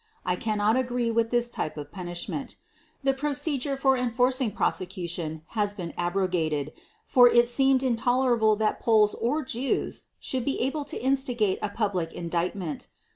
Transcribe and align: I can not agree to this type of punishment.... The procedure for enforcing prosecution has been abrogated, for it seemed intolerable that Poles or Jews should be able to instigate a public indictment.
I 0.25 0.35
can 0.35 0.57
not 0.57 0.75
agree 0.77 1.13
to 1.13 1.23
this 1.23 1.51
type 1.51 1.77
of 1.77 1.91
punishment.... 1.91 2.55
The 3.03 3.13
procedure 3.13 3.77
for 3.77 3.95
enforcing 3.95 4.49
prosecution 4.51 5.43
has 5.49 5.75
been 5.75 5.93
abrogated, 5.95 6.73
for 7.05 7.27
it 7.29 7.47
seemed 7.47 7.83
intolerable 7.83 8.55
that 8.55 8.79
Poles 8.79 9.13
or 9.13 9.45
Jews 9.45 10.05
should 10.19 10.43
be 10.43 10.59
able 10.59 10.85
to 10.85 10.97
instigate 10.99 11.59
a 11.61 11.69
public 11.69 12.13
indictment. 12.13 12.87